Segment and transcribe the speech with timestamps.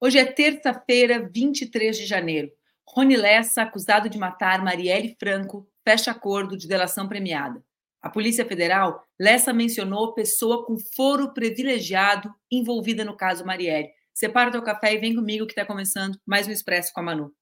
[0.00, 2.50] Hoje é terça-feira, 23 de janeiro.
[2.86, 7.64] Rony Lessa, acusado de matar Marielle Franco, fecha acordo de delação premiada.
[8.02, 13.88] A Polícia Federal, Lessa mencionou pessoa com foro privilegiado envolvida no caso Marielle.
[14.12, 17.02] Separa o teu café e vem comigo que está começando mais um Expresso com a
[17.02, 17.32] Manu.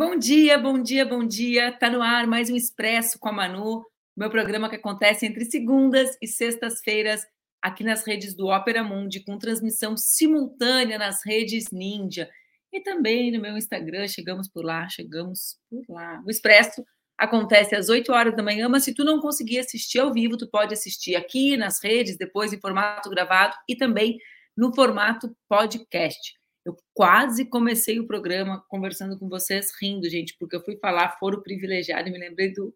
[0.00, 1.70] Bom dia, bom dia, bom dia.
[1.72, 3.84] Tá no ar mais um Expresso com a Manu,
[4.16, 7.26] meu programa que acontece entre segundas e sextas-feiras
[7.60, 12.30] aqui nas redes do Ópera Mundi, com transmissão simultânea nas redes Ninja
[12.72, 14.08] e também no meu Instagram.
[14.08, 16.22] Chegamos por lá, chegamos por lá.
[16.26, 16.82] O Expresso
[17.18, 20.48] acontece às 8 horas da manhã, mas se tu não conseguir assistir ao vivo, tu
[20.48, 24.16] pode assistir aqui nas redes, depois em formato gravado e também
[24.56, 26.39] no formato podcast.
[26.64, 31.42] Eu quase comecei o programa conversando com vocês rindo, gente, porque eu fui falar foro
[31.42, 32.74] privilegiado e me lembrei do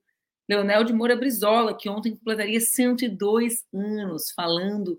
[0.48, 4.96] Leonel de Moura Brizola, que ontem completaria 102 anos falando.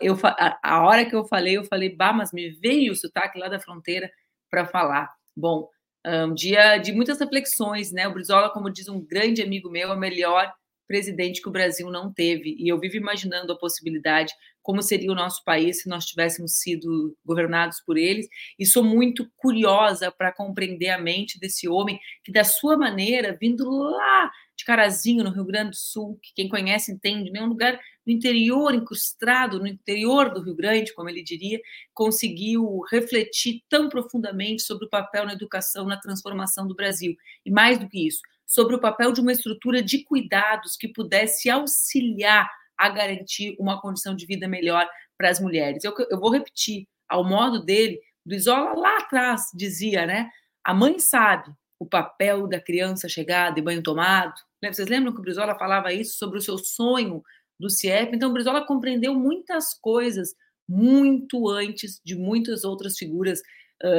[0.00, 0.16] Eu,
[0.62, 3.60] a hora que eu falei, eu falei, bah, mas me veio o sotaque lá da
[3.60, 4.10] fronteira
[4.50, 5.12] para falar.
[5.36, 5.68] Bom,
[6.04, 8.06] um dia de muitas reflexões, né?
[8.06, 10.52] O Brizola, como diz um grande amigo meu, é o melhor
[10.86, 12.56] presidente que o Brasil não teve.
[12.58, 14.32] E eu vivo imaginando a possibilidade,
[14.66, 18.26] como seria o nosso país se nós tivéssemos sido governados por eles.
[18.58, 23.70] E sou muito curiosa para compreender a mente desse homem que, da sua maneira, vindo
[23.70, 27.40] lá de Carazinho, no Rio Grande do Sul, que quem conhece entende, né?
[27.40, 31.60] um lugar no interior, incrustado no interior do Rio Grande, como ele diria,
[31.94, 37.14] conseguiu refletir tão profundamente sobre o papel na educação, na transformação do Brasil.
[37.44, 41.48] E mais do que isso, sobre o papel de uma estrutura de cuidados que pudesse
[41.48, 45.84] auxiliar a garantir uma condição de vida melhor para as mulheres.
[45.84, 50.28] Eu, eu vou repetir, ao modo dele, Brizola lá atrás dizia, né?
[50.64, 54.34] A mãe sabe o papel da criança chegar de banho tomado.
[54.64, 57.22] Vocês lembram que o Brizola falava isso sobre o seu sonho
[57.58, 58.16] do CIEP?
[58.16, 60.34] Então, o Brizola compreendeu muitas coisas
[60.68, 63.40] muito antes de muitas outras figuras,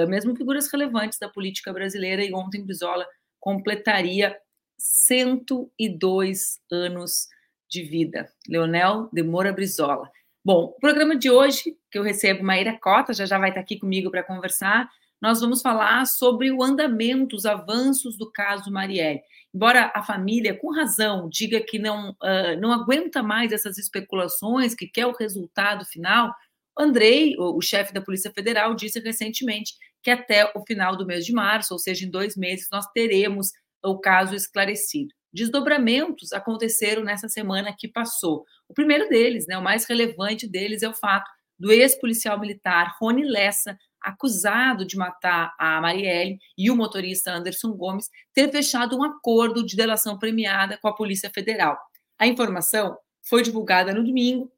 [0.10, 2.24] mesmo figuras relevantes da política brasileira.
[2.24, 3.08] E ontem, Brizola
[3.40, 4.38] completaria
[4.78, 7.28] 102 anos
[7.70, 8.32] de vida.
[8.48, 10.10] Leonel de Moura Brizola.
[10.44, 13.78] Bom, o programa de hoje, que eu recebo Maíra Cota, já já vai estar aqui
[13.78, 14.90] comigo para conversar,
[15.22, 19.22] nós vamos falar sobre o andamento, os avanços do caso Marielle.
[19.54, 24.88] Embora a família, com razão, diga que não, uh, não aguenta mais essas especulações, que
[24.88, 26.34] quer o resultado final,
[26.78, 29.74] Andrei, o, o chefe da Polícia Federal, disse recentemente
[30.04, 33.52] que até o final do mês de março, ou seja, em dois meses, nós teremos
[33.84, 35.14] o caso esclarecido.
[35.38, 38.44] Desdobramentos aconteceram nessa semana que passou.
[38.68, 43.24] O primeiro deles, né, o mais relevante deles, é o fato do ex-policial militar Rony
[43.24, 49.64] Lessa, acusado de matar a Marielle e o motorista Anderson Gomes, ter fechado um acordo
[49.64, 51.78] de delação premiada com a Polícia Federal.
[52.18, 54.52] A informação foi divulgada no domingo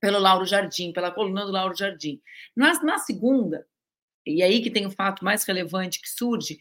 [0.00, 2.20] pelo Lauro Jardim, pela coluna do Lauro Jardim.
[2.54, 3.66] Na, na segunda,
[4.24, 6.60] e aí que tem o fato mais relevante que surge,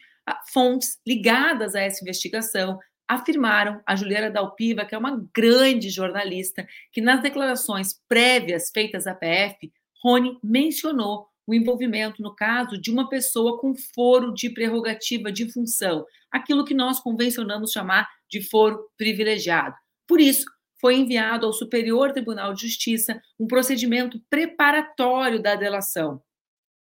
[0.51, 7.01] fontes ligadas a essa investigação afirmaram a Juliana Dalpiva, que é uma grande jornalista, que
[7.01, 9.71] nas declarações prévias feitas à PF,
[10.03, 16.05] Rony mencionou o envolvimento no caso de uma pessoa com foro de prerrogativa de função,
[16.31, 19.75] aquilo que nós convencionamos chamar de foro privilegiado.
[20.07, 20.45] Por isso,
[20.79, 26.21] foi enviado ao Superior Tribunal de Justiça um procedimento preparatório da delação.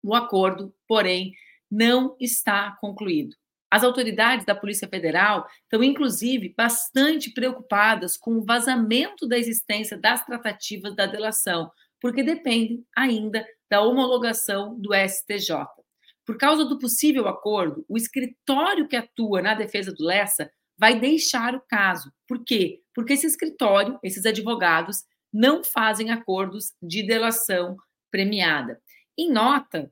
[0.01, 1.33] O acordo, porém,
[1.69, 3.35] não está concluído.
[3.71, 10.25] As autoridades da Polícia Federal estão, inclusive, bastante preocupadas com o vazamento da existência das
[10.25, 11.71] tratativas da delação,
[12.01, 15.67] porque dependem ainda da homologação do STJ.
[16.25, 21.53] Por causa do possível acordo, o escritório que atua na defesa do Lessa vai deixar
[21.55, 22.11] o caso.
[22.27, 22.81] Por quê?
[22.93, 27.77] Porque esse escritório, esses advogados, não fazem acordos de delação
[28.09, 28.81] premiada.
[29.17, 29.91] Em nota,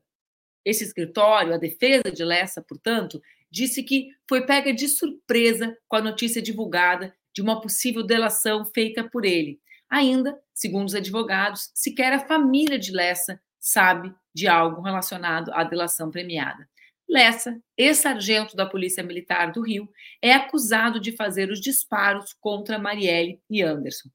[0.64, 6.02] esse escritório, a defesa de Lessa, portanto, disse que foi pega de surpresa com a
[6.02, 9.60] notícia divulgada de uma possível delação feita por ele.
[9.88, 16.10] Ainda, segundo os advogados, sequer a família de Lessa sabe de algo relacionado à delação
[16.10, 16.68] premiada.
[17.08, 19.88] Lessa, ex-sargento da Polícia Militar do Rio,
[20.20, 24.10] é acusado de fazer os disparos contra Marielle e Anderson.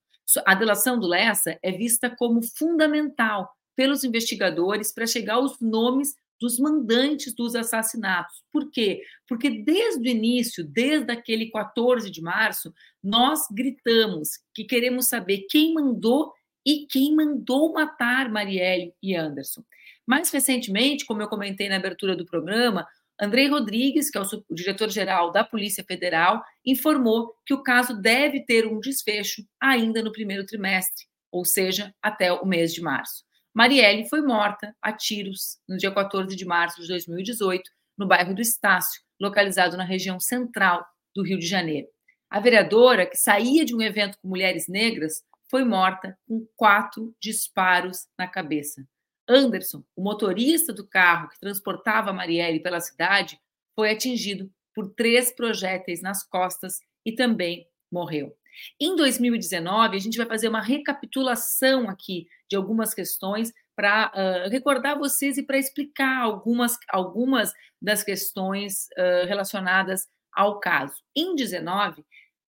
[0.46, 6.60] A delação do Lessa é vista como fundamental pelos investigadores para chegar aos nomes dos
[6.60, 8.44] mandantes dos assassinatos.
[8.52, 9.02] Por quê?
[9.28, 15.74] Porque desde o início, desde aquele 14 de março, nós gritamos que queremos saber quem
[15.74, 16.34] mandou
[16.66, 19.64] e quem mandou matar Marielle e Anderson.
[20.06, 22.86] Mais recentemente, como eu comentei na abertura do programa,
[23.20, 28.66] Andrei Rodrigues, que é o diretor-geral da Polícia Federal, informou que o caso deve ter
[28.66, 33.24] um desfecho ainda no primeiro trimestre, ou seja, até o mês de março.
[33.54, 38.42] Marielle foi morta a tiros no dia 14 de março de 2018, no bairro do
[38.42, 40.84] Estácio, localizado na região central
[41.16, 41.88] do Rio de Janeiro.
[42.32, 45.22] A vereadora, que saía de um evento com mulheres negras,
[45.52, 48.84] foi morta com quatro disparos na cabeça.
[49.30, 53.40] Anderson, o motorista do carro que transportava Marielle pela cidade,
[53.76, 58.36] foi atingido por três projéteis nas costas e também morreu.
[58.80, 64.98] Em 2019, a gente vai fazer uma recapitulação aqui de algumas questões para uh, recordar
[64.98, 67.52] vocês e para explicar algumas, algumas
[67.82, 70.96] das questões uh, relacionadas ao caso.
[71.16, 72.06] Em 19,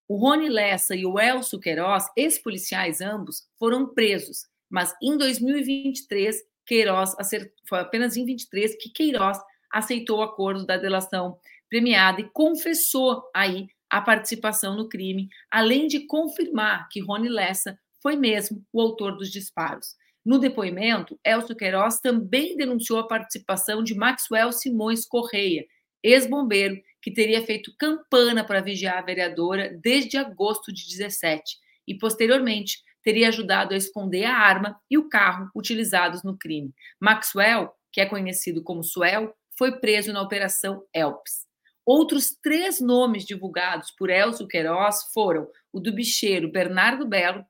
[0.07, 7.16] o Rony Lessa e o Elcio Queiroz, ex-policiais ambos, foram presos, mas em 2023, Queiroz
[7.68, 9.40] foi apenas em 23 que Queiroz
[9.72, 11.38] aceitou o acordo da delação
[11.69, 18.15] premiada e confessou aí a participação no crime, além de confirmar que Rony Lessa foi
[18.15, 19.95] mesmo o autor dos disparos.
[20.25, 25.65] No depoimento, Elcio Queiroz também denunciou a participação de Maxwell Simões Correia,
[26.03, 32.79] ex-bombeiro, que teria feito campana para vigiar a vereadora desde agosto de 17 e, posteriormente,
[33.03, 36.73] teria ajudado a esconder a arma e o carro utilizados no crime.
[36.99, 41.45] Maxwell, que é conhecido como Suel, foi preso na Operação Elps.
[41.85, 47.45] Outros três nomes divulgados por Elcio Queiroz foram o do bicheiro Bernardo Belo,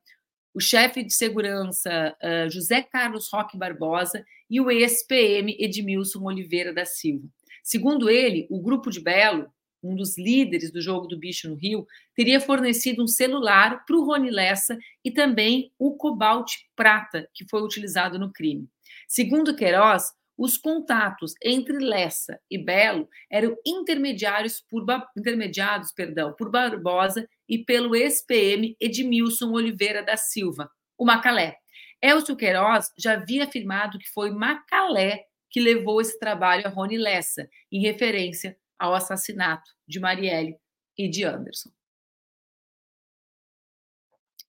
[0.53, 6.85] o chefe de segurança uh, José Carlos Roque Barbosa e o ex-PM Edmilson Oliveira da
[6.85, 7.27] Silva.
[7.63, 9.49] Segundo ele, o grupo de Belo,
[9.81, 11.85] um dos líderes do jogo do bicho no Rio,
[12.15, 17.61] teria fornecido um celular para o Rony Lessa e também o cobalt prata que foi
[17.61, 18.67] utilizado no crime.
[19.07, 24.85] Segundo Queiroz, os contatos entre Lessa e Belo eram intermediários por,
[25.17, 31.57] intermediados perdão, por Barbosa e pelo ex-PM Edmilson Oliveira da Silva, o Macalé.
[32.01, 37.49] Elcio Queiroz já havia afirmado que foi Macalé que levou esse trabalho a Rony Lessa,
[37.71, 40.59] em referência ao assassinato de Marielle
[40.97, 41.69] e de Anderson.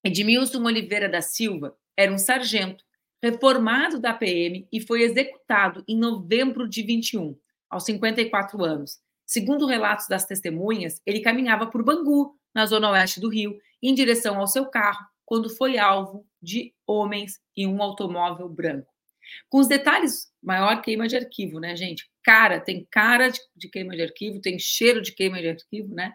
[0.03, 2.85] Edmilson Oliveira da Silva era um sargento
[3.23, 7.39] reformado da PM e foi executado em novembro de 21,
[7.71, 8.99] aos 54 anos.
[9.25, 14.39] Segundo relatos das testemunhas, ele caminhava por Bangu, na zona oeste do Rio, em direção
[14.39, 18.89] ao seu carro, quando foi alvo de homens em um automóvel branco.
[19.49, 22.09] Com os detalhes, maior queima de arquivo, né, gente?
[22.23, 26.13] Cara, tem cara de, queima de arquivo, tem cheiro de queima de arquivo, né?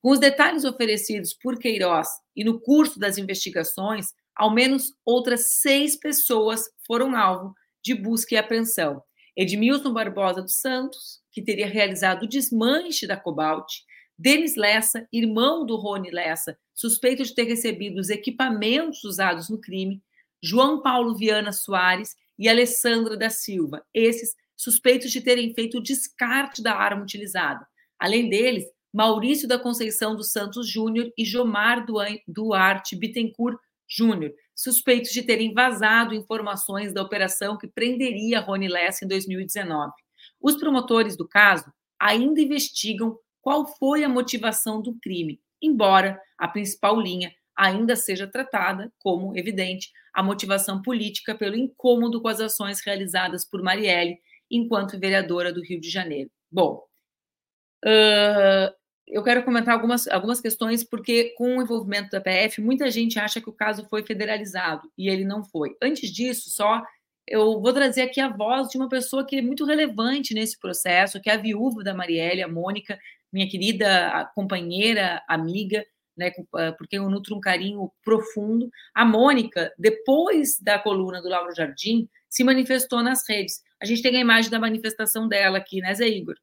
[0.00, 5.96] Com os detalhes oferecidos por Queiroz e no curso das investigações, ao menos outras seis
[5.96, 9.02] pessoas foram alvo de busca e apreensão.
[9.36, 13.72] Edmilson Barbosa dos Santos, que teria realizado o desmanche da Cobalt,
[14.18, 20.02] Denis Lessa, irmão do Rony Lessa, suspeito de ter recebido os equipamentos usados no crime,
[20.42, 26.62] João Paulo Viana Soares e Alessandra da Silva, esses suspeitos de terem feito o descarte
[26.62, 27.66] da arma utilizada.
[27.98, 31.86] Além deles, Maurício da Conceição dos Santos Júnior e Jomar
[32.28, 33.58] Duarte Bittencourt
[33.94, 39.92] Júnior, suspeitos de terem vazado informações da operação que prenderia Rony Lessa em 2019.
[40.40, 46.98] Os promotores do caso ainda investigam qual foi a motivação do crime, embora a principal
[46.98, 53.44] linha ainda seja tratada como evidente a motivação política pelo incômodo com as ações realizadas
[53.44, 54.18] por Marielle
[54.50, 56.30] enquanto vereadora do Rio de Janeiro.
[56.50, 56.82] Bom,
[57.84, 58.81] uh,
[59.12, 63.40] eu quero comentar algumas, algumas questões, porque com o envolvimento da PF, muita gente acha
[63.40, 65.76] que o caso foi federalizado e ele não foi.
[65.82, 66.82] Antes disso, só
[67.28, 71.20] eu vou trazer aqui a voz de uma pessoa que é muito relevante nesse processo,
[71.20, 72.98] que é a viúva da Marielle, a Mônica,
[73.30, 75.84] minha querida companheira, amiga,
[76.16, 78.70] né, ah, porque eu nutro um carinho profundo.
[78.94, 83.60] A Mônica, depois da coluna do Lauro Jardim, se manifestou nas redes.
[83.80, 86.36] A gente tem a imagem da manifestação dela aqui, né, Zé Igor?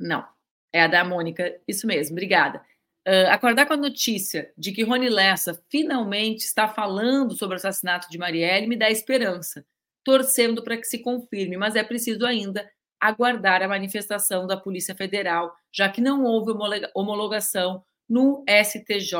[0.00, 0.26] Não,
[0.72, 2.64] é a da Mônica, isso mesmo, obrigada.
[3.06, 8.08] Uh, acordar com a notícia de que Rony Lessa finalmente está falando sobre o assassinato
[8.10, 9.64] de Marielle me dá esperança,
[10.04, 15.54] torcendo para que se confirme, mas é preciso ainda aguardar a manifestação da Polícia Federal,
[15.72, 16.52] já que não houve
[16.94, 19.14] homologação no STJ.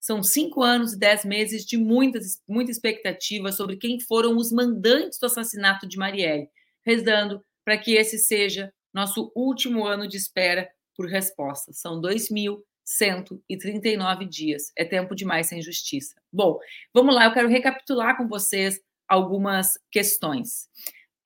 [0.00, 5.18] São cinco anos e dez meses de muitas, muita expectativa sobre quem foram os mandantes
[5.18, 6.48] do assassinato de Marielle,
[6.84, 11.72] rezando para que esse seja nosso último ano de espera por resposta.
[11.72, 14.72] São 2.139 dias.
[14.76, 16.14] É tempo demais sem justiça.
[16.32, 16.58] Bom,
[16.92, 20.68] vamos lá, eu quero recapitular com vocês algumas questões.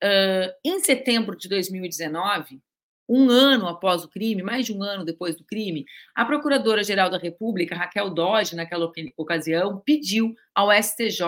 [0.03, 2.61] uh, em setembro de 2019,
[3.09, 7.17] um ano após o crime, mais de um ano depois do crime, a Procuradora-Geral da
[7.17, 11.21] República, Raquel Dodge, naquela ocasião, pediu ao STJ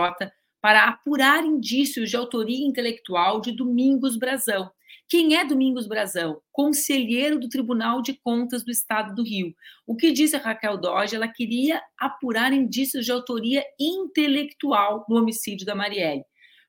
[0.62, 4.70] para apurar indícios de autoria intelectual de Domingos Brazão.
[5.10, 6.40] Quem é Domingos Brazão?
[6.52, 9.56] Conselheiro do Tribunal de Contas do Estado do Rio.
[9.88, 11.16] O que disse a Raquel Dodge?
[11.16, 16.24] Ela queria apurar indícios de autoria intelectual no homicídio da Marielle.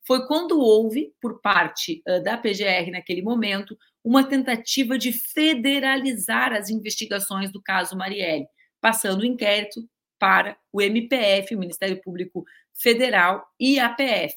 [0.06, 7.52] Foi quando houve, por parte da PGR naquele momento, uma tentativa de federalizar as investigações
[7.52, 8.46] do caso Marielle,
[8.80, 9.86] passando o inquérito
[10.18, 12.42] para o MPF, o Ministério Público
[12.72, 14.34] Federal, e a PF.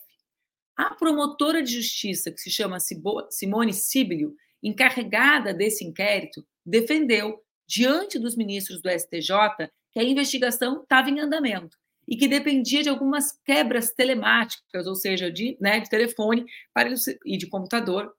[0.76, 8.36] A promotora de justiça, que se chama Simone Sibilio, encarregada desse inquérito, defendeu, diante dos
[8.36, 11.78] ministros do STJ, que a investigação estava em andamento
[12.08, 16.90] e que dependia de algumas quebras telemáticas, ou seja, de, né, de telefone para,
[17.26, 18.14] e de computador,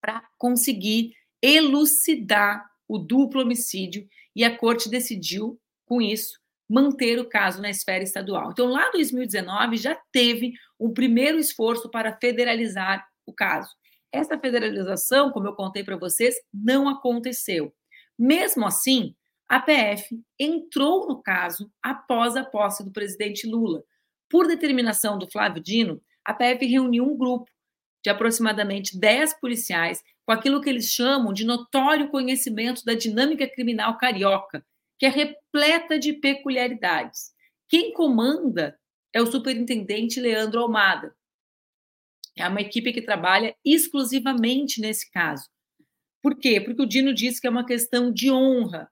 [0.00, 7.60] para conseguir elucidar o duplo homicídio, e a corte decidiu, com isso, manter o caso
[7.60, 8.50] na esfera estadual.
[8.50, 13.70] Então, lá em 2019, já teve um primeiro esforço para federalizar o caso.
[14.12, 17.74] Essa federalização, como eu contei para vocês, não aconteceu.
[18.18, 19.14] Mesmo assim,
[19.48, 23.82] a PF entrou no caso após a posse do presidente Lula.
[24.28, 27.50] Por determinação do Flávio Dino, a PF reuniu um grupo
[28.02, 33.98] de aproximadamente 10 policiais com aquilo que eles chamam de notório conhecimento da dinâmica criminal
[33.98, 34.64] carioca,
[35.04, 37.34] que é repleta de peculiaridades.
[37.68, 38.80] Quem comanda
[39.12, 41.14] é o superintendente Leandro Almada.
[42.34, 45.50] É uma equipe que trabalha exclusivamente nesse caso.
[46.22, 46.58] Por quê?
[46.58, 48.90] Porque o Dino disse que é uma questão de honra,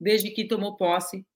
[0.00, 1.26] desde que tomou posse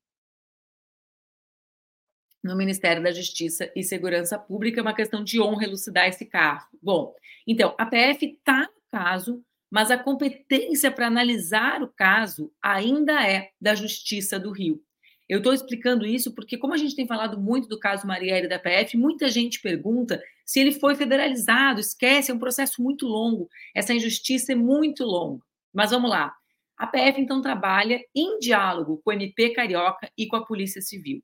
[2.44, 6.64] no Ministério da Justiça e Segurança Pública, é uma questão de honra elucidar esse caso.
[6.80, 7.12] Bom,
[7.44, 9.44] então, a PF está no caso,
[9.76, 14.82] mas a competência para analisar o caso ainda é da Justiça do Rio.
[15.28, 18.58] Eu estou explicando isso porque, como a gente tem falado muito do caso Marielle da
[18.58, 21.78] PF, muita gente pergunta se ele foi federalizado.
[21.78, 23.50] Esquece, é um processo muito longo.
[23.74, 25.44] Essa injustiça é muito longa.
[25.74, 26.34] Mas vamos lá.
[26.78, 31.22] A PF, então, trabalha em diálogo com o MP Carioca e com a Polícia Civil.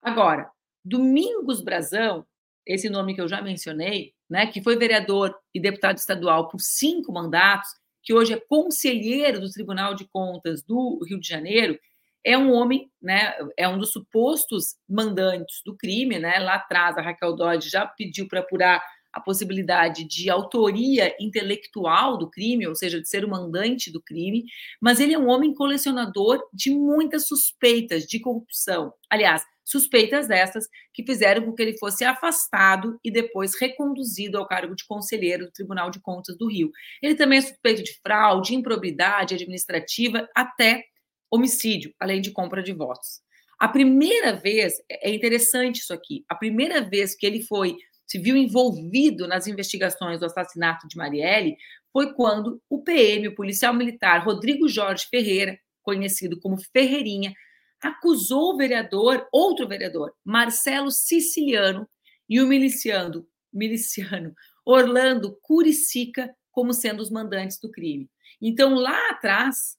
[0.00, 0.50] Agora,
[0.82, 2.26] Domingos Brazão,
[2.66, 7.12] esse nome que eu já mencionei, né, que foi vereador e deputado estadual por cinco
[7.12, 11.78] mandatos, que hoje é conselheiro do Tribunal de Contas do Rio de Janeiro,
[12.24, 16.38] é um homem, né, é um dos supostos mandantes do crime, né?
[16.38, 22.30] Lá atrás a Raquel Dodge já pediu para apurar a possibilidade de autoria intelectual do
[22.30, 24.44] crime, ou seja, de ser o mandante do crime,
[24.80, 28.92] mas ele é um homem colecionador de muitas suspeitas de corrupção.
[29.08, 34.74] Aliás, suspeitas essas que fizeram com que ele fosse afastado e depois reconduzido ao cargo
[34.74, 36.70] de conselheiro do Tribunal de Contas do Rio.
[37.02, 40.84] Ele também é suspeito de fraude, improbidade administrativa, até
[41.30, 43.20] homicídio, além de compra de votos.
[43.58, 48.36] A primeira vez, é interessante isso aqui, a primeira vez que ele foi se viu
[48.36, 51.56] envolvido nas investigações do assassinato de Marielle
[51.92, 57.32] foi quando o PM, o policial militar Rodrigo Jorge Ferreira, conhecido como Ferreirinha,
[57.80, 61.88] acusou o vereador, outro vereador, Marcelo Siciliano,
[62.28, 64.32] e o miliciano, miliciano
[64.64, 68.08] Orlando Curicica como sendo os mandantes do crime.
[68.40, 69.76] Então, lá atrás,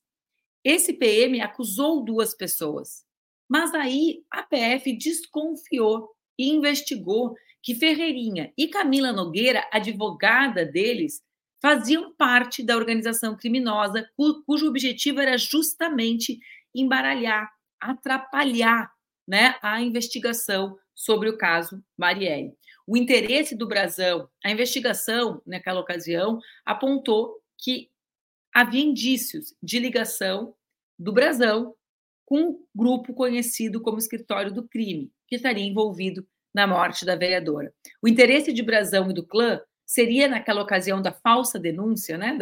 [0.63, 3.03] esse PM acusou duas pessoas,
[3.49, 11.21] mas aí a PF desconfiou e investigou que Ferreirinha e Camila Nogueira, advogada deles,
[11.61, 14.09] faziam parte da organização criminosa
[14.45, 16.39] cujo objetivo era justamente
[16.73, 17.51] embaralhar,
[17.81, 18.91] atrapalhar
[19.27, 22.53] né, a investigação sobre o caso Marielle.
[22.85, 27.89] O interesse do Brasão, a investigação naquela ocasião apontou que
[28.53, 30.53] havia indícios de ligação
[30.97, 31.75] do Brasão
[32.25, 37.73] com um grupo conhecido como Escritório do Crime, que estaria envolvido na morte da vereadora.
[38.01, 42.37] O interesse de Brasão e do clã seria, naquela ocasião da falsa denúncia, né,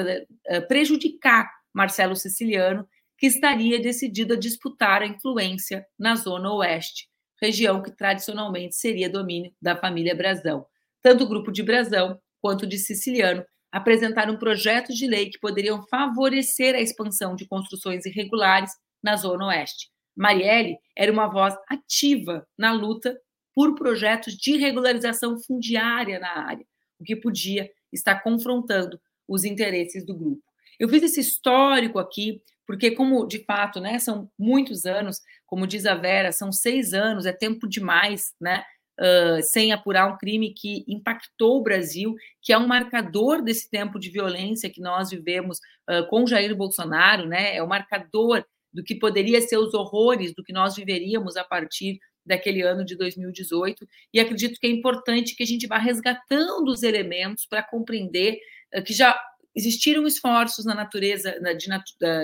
[0.47, 2.87] eh, prejudicar Marcelo Siciliano,
[3.19, 7.09] que estaria decidido a disputar a influência na Zona Oeste,
[7.41, 10.65] região que tradicionalmente seria domínio da família Brasão.
[11.01, 16.73] Tanto o grupo de Brasão quanto de Siciliano apresentaram projetos de lei que poderiam favorecer
[16.73, 18.71] a expansão de construções irregulares
[19.03, 19.89] na Zona Oeste.
[20.15, 23.19] Marielle era uma voz ativa na luta
[23.53, 26.65] por projetos de regularização fundiária na área,
[26.99, 30.43] o que podia estar confrontando os interesses do grupo.
[30.79, 35.87] Eu fiz esse histórico aqui, porque, como de fato, né, são muitos anos, como diz
[35.87, 38.63] a Vera, são seis anos, é tempo demais, né?
[38.99, 43.97] uh, sem apurar um crime que impactou o Brasil, que é um marcador desse tempo
[43.97, 45.57] de violência que nós vivemos
[45.89, 47.55] uh, com Jair Bolsonaro, né?
[47.55, 51.97] É o marcador do que poderia ser os horrores do que nós viveríamos a partir
[52.23, 53.87] daquele ano de 2018.
[54.13, 58.37] E acredito que é importante que a gente vá resgatando os elementos para compreender
[58.85, 59.19] que já
[59.55, 61.67] existiram esforços na natureza, na, de,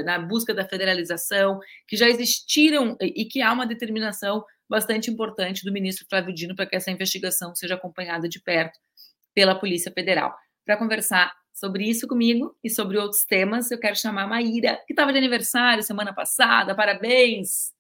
[0.06, 5.72] na, busca da federalização, que já existiram e que há uma determinação bastante importante do
[5.72, 8.80] ministro Flávio Dino para que essa investigação seja acompanhada de perto
[9.34, 10.34] pela Polícia Federal.
[10.66, 14.94] Para conversar sobre isso comigo e sobre outros temas, eu quero chamar a Maíra, que
[14.94, 16.76] estava de aniversário semana passada.
[16.76, 17.75] Parabéns!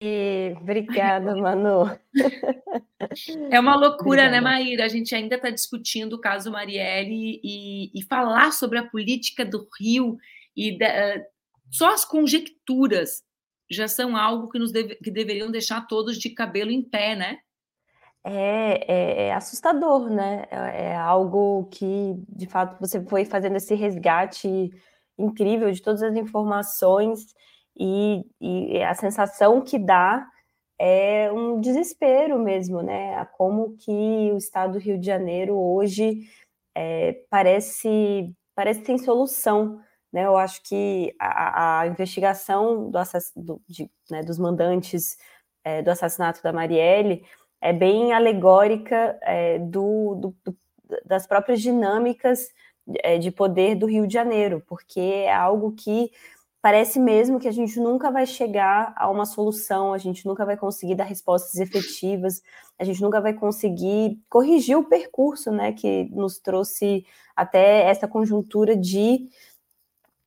[0.00, 1.98] E, obrigada, Manu.
[3.50, 4.30] É uma loucura, né, obrigada.
[4.30, 4.84] né, Maíra?
[4.84, 9.66] A gente ainda está discutindo o caso Marielle e, e, falar sobre a política do
[9.78, 10.18] Rio
[10.56, 11.24] e da,
[11.70, 13.22] só as conjecturas
[13.70, 17.38] já são algo que nos deve, que deveriam deixar todos de cabelo em pé, né?
[18.24, 20.46] É, é, é assustador, né?
[20.50, 24.70] É, é, algo que, de fato, você foi fazendo esse resgate
[25.18, 27.34] incrível de todas as informações
[27.78, 30.26] e, e a sensação que dá
[30.78, 33.24] é um desespero mesmo, né?
[33.36, 36.22] Como que o estado do Rio de Janeiro hoje
[36.74, 39.80] é, parece parece tem solução
[40.12, 40.26] né?
[40.26, 42.98] Eu acho que a, a investigação do
[43.36, 45.16] do, de, né, dos mandantes
[45.64, 47.24] é, do assassinato da Marielle
[47.60, 50.56] é bem alegórica é, do, do, do,
[51.04, 52.48] das próprias dinâmicas
[53.02, 56.10] é, de poder do Rio de Janeiro, porque é algo que
[56.60, 60.56] parece mesmo que a gente nunca vai chegar a uma solução, a gente nunca vai
[60.56, 62.42] conseguir dar respostas efetivas,
[62.78, 67.04] a gente nunca vai conseguir corrigir o percurso né, que nos trouxe
[67.36, 69.28] até essa conjuntura de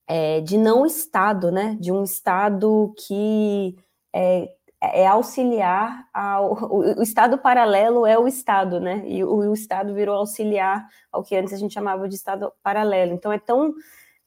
[0.07, 1.77] é, de não Estado, né?
[1.79, 3.77] De um Estado que
[4.13, 4.49] é,
[4.81, 6.69] é auxiliar ao.
[6.69, 9.03] O, Estado paralelo é o Estado, né?
[9.05, 13.13] E o, o, Estado virou auxiliar ao que antes a gente chamava de Estado paralelo.
[13.13, 13.73] Então é tão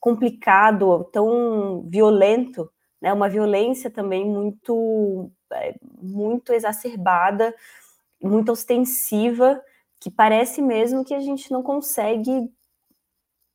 [0.04, 3.10] complicado, tão violento, né?
[3.10, 7.54] Uma violência também muito, é, muito exacerbada,
[8.22, 9.58] muito ostensiva,
[9.98, 12.52] que parece mesmo que a gente não consegue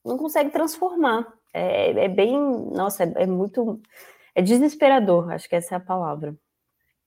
[0.03, 2.35] não consegue transformar é, é bem,
[2.71, 3.79] nossa, é, é, muito,
[4.33, 6.35] é desesperador, acho que essa é a palavra.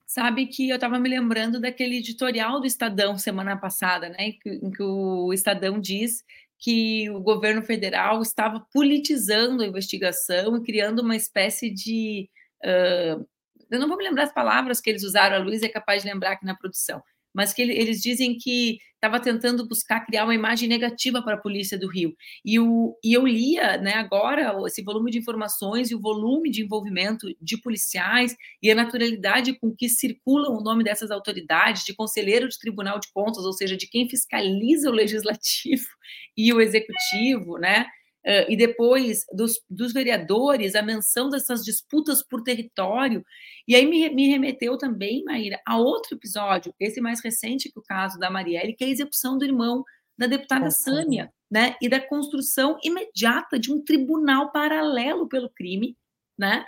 [0.05, 4.83] Sabe que eu estava me lembrando daquele editorial do Estadão semana passada, né, em que,
[4.83, 6.23] o Estadão diz
[6.63, 12.29] que o governo federal estava politizando a investigação e criando uma espécie de.
[12.63, 13.27] Uh,
[13.69, 16.09] eu não vou me lembrar as palavras que eles usaram, a Luísa é capaz de
[16.09, 20.69] lembrar aqui na produção, mas que eles dizem que estava tentando buscar criar uma imagem
[20.69, 22.15] negativa para a polícia do Rio.
[22.45, 26.63] E, o, e eu lia né, agora esse volume de informações e o volume de
[26.63, 32.47] envolvimento de policiais e a naturalidade com que circula o nome dessas autoridades, de conselheiro
[32.47, 35.85] de tribunal de contas, ou seja, de quem fiscaliza o legislativo
[36.37, 37.85] e o executivo, né?
[38.25, 43.23] Uh, e depois dos, dos, vereadores, a menção dessas disputas por território.
[43.67, 47.83] E aí me, me, remeteu também, Maíra, a outro episódio, esse mais recente que o
[47.83, 49.83] caso da Marielle, que é a execução do irmão
[50.17, 51.75] da deputada Sâmia, né?
[51.81, 55.97] E da construção imediata de um tribunal paralelo pelo crime,
[56.37, 56.63] né?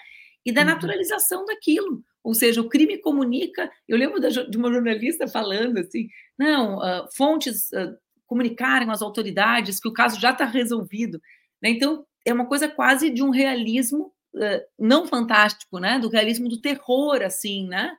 [0.46, 0.68] E da uhum.
[0.68, 2.04] naturalização daquilo.
[2.24, 3.72] Ou seja, o crime comunica.
[3.88, 9.80] Eu lembro da, de uma jornalista falando assim: não, uh, fontes uh, comunicaram às autoridades
[9.80, 11.22] que o caso já está resolvido.
[11.62, 11.70] Né?
[11.70, 16.00] Então, é uma coisa quase de um realismo uh, não fantástico, né?
[16.00, 17.96] Do realismo do terror, assim, né?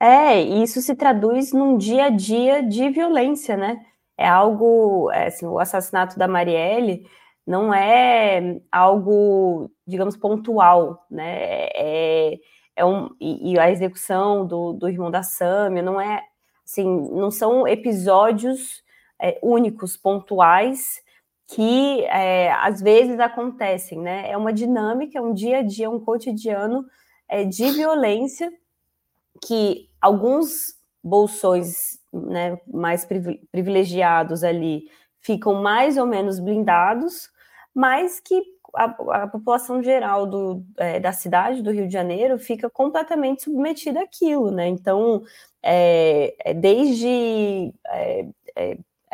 [0.00, 3.84] É, e isso se traduz num dia a dia de violência, né?
[4.16, 7.06] É algo, é, assim, o assassinato da Marielle
[7.46, 11.68] não é algo, digamos, pontual, né?
[11.74, 12.38] É,
[12.76, 16.22] é um, e, e a execução do, do irmão da Sâmia não é,
[16.64, 18.82] assim, não são episódios
[19.20, 21.00] é, únicos, pontuais,
[21.48, 24.30] que é, às vezes acontecem, né?
[24.30, 26.84] É uma dinâmica, é um dia a dia, um cotidiano
[27.28, 28.52] é, de violência
[29.44, 33.06] que alguns bolsões né, mais
[33.50, 34.84] privilegiados ali
[35.20, 37.30] ficam mais ou menos blindados,
[37.74, 38.42] mas que
[38.74, 38.84] a,
[39.22, 44.50] a população geral do, é, da cidade do Rio de Janeiro fica completamente submetida àquilo,
[44.50, 44.68] né?
[44.68, 45.22] Então,
[45.62, 48.26] é, é desde é,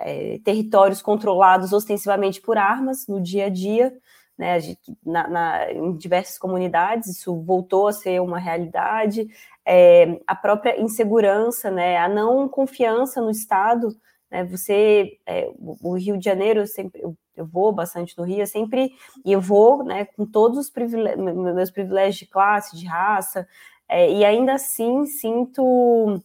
[0.01, 3.97] é, territórios controlados ostensivamente por armas no dia a dia,
[4.39, 4.59] né,
[5.05, 9.29] na, na, em diversas comunidades, isso voltou a ser uma realidade,
[9.67, 13.89] é, a própria insegurança, né, a não confiança no Estado,
[14.31, 18.41] né, você, é, o Rio de Janeiro, eu, sempre, eu, eu, vou bastante no Rio,
[18.41, 18.93] eu sempre,
[19.25, 23.49] e eu vou, né, com todos os privilégios, meus privilégios de classe, de raça,
[23.89, 26.23] é, e ainda assim sinto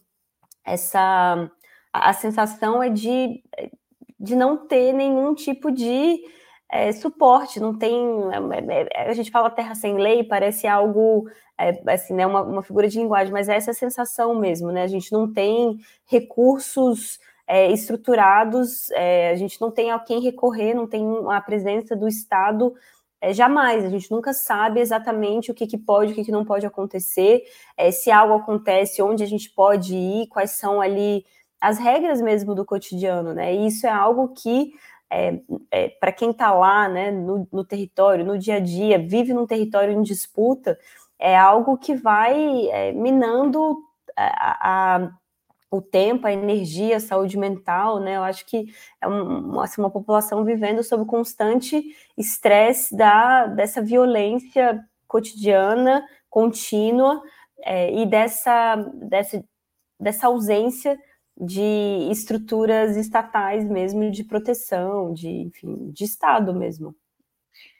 [0.64, 1.50] essa
[1.94, 3.40] a, a sensação é de,
[4.18, 6.20] de não ter nenhum tipo de
[6.68, 7.94] é, suporte, não tem.
[8.68, 11.28] É, é, a gente fala terra sem lei, parece algo
[11.58, 14.82] é, assim, né, uma, uma figura de linguagem, mas é essa sensação mesmo, né?
[14.82, 20.74] A gente não tem recursos é, estruturados, é, a gente não tem a quem recorrer,
[20.74, 22.74] não tem a presença do Estado
[23.24, 26.44] é, jamais, a gente nunca sabe exatamente o que, que pode, o que, que não
[26.44, 27.42] pode acontecer,
[27.74, 31.24] é, se algo acontece, onde a gente pode ir, quais são ali
[31.60, 33.54] as regras mesmo do cotidiano, né?
[33.54, 34.72] E isso é algo que
[35.10, 35.40] é,
[35.70, 39.46] é, para quem está lá, né, no, no, território, no dia a dia, vive num
[39.46, 40.78] território em disputa,
[41.18, 43.78] é algo que vai é, minando
[44.16, 45.10] a, a,
[45.70, 48.16] o tempo, a energia, a saúde mental, né?
[48.16, 48.66] Eu acho que
[49.00, 51.82] é um, assim, uma população vivendo sob constante
[52.16, 57.22] estresse da, dessa violência cotidiana, contínua,
[57.62, 59.44] é, e dessa, dessa,
[59.98, 60.98] dessa ausência
[61.36, 66.94] de estruturas estatais mesmo de proteção, de, enfim, de Estado mesmo.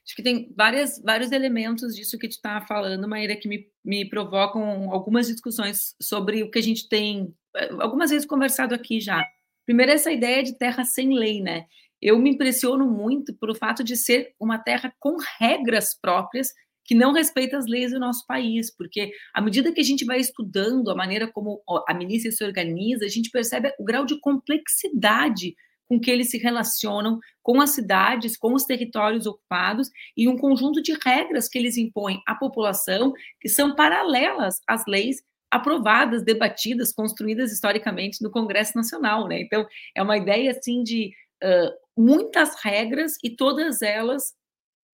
[0.04, 4.06] Acho que tem várias, vários elementos disso que tu está falando, Maíra, que me, me
[4.06, 9.26] provocam algumas discussões sobre o que a gente tem eh, algumas vezes conversado aqui já.
[9.64, 11.64] Primeiro, essa ideia de terra sem lei, né?
[12.02, 16.52] Eu me impressiono muito pelo fato de ser uma terra com regras próprias
[16.84, 20.20] que não respeita as leis do nosso país, porque à medida que a gente vai
[20.20, 25.54] estudando a maneira como a milícia se organiza, a gente percebe o grau de complexidade
[25.88, 30.82] com que eles se relacionam com as cidades, com os territórios ocupados e um conjunto
[30.82, 37.52] de regras que eles impõem à população que são paralelas às leis aprovadas, debatidas, construídas
[37.52, 39.40] historicamente no Congresso Nacional, né?
[39.40, 44.34] Então é uma ideia assim de uh, muitas regras e todas elas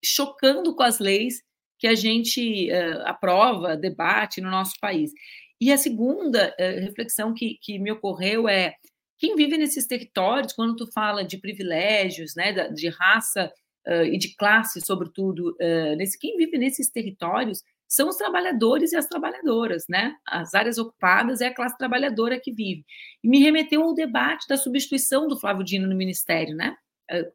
[0.05, 1.43] chocando com as leis
[1.81, 5.11] que a gente uh, aprova, debate no nosso país.
[5.59, 8.75] E a segunda uh, reflexão que, que me ocorreu é
[9.19, 13.51] quem vive nesses territórios, quando tu fala de privilégios, né, de raça
[13.89, 15.57] uh, e de classe, sobretudo,
[15.97, 20.15] nesse, quem vive nesses territórios são os trabalhadores e as trabalhadoras, né?
[20.25, 22.85] As áreas ocupadas é a classe trabalhadora que vive.
[23.23, 26.77] E me remeteu ao debate da substituição do Flávio Dino no ministério, né?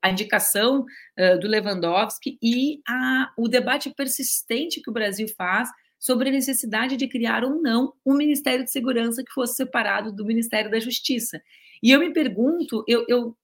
[0.01, 6.29] A indicação uh, do Lewandowski e a, o debate persistente que o Brasil faz sobre
[6.29, 10.69] a necessidade de criar ou não um Ministério de Segurança que fosse separado do Ministério
[10.69, 11.41] da Justiça.
[11.81, 13.35] E eu me pergunto, eu, eu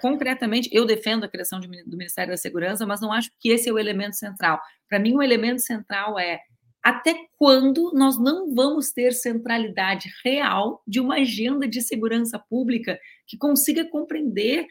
[0.00, 3.68] concretamente, eu defendo a criação de, do Ministério da Segurança, mas não acho que esse
[3.68, 4.60] é o elemento central.
[4.88, 6.40] Para mim, o elemento central é
[6.82, 13.36] até quando nós não vamos ter centralidade real de uma agenda de segurança pública que
[13.36, 14.66] consiga compreender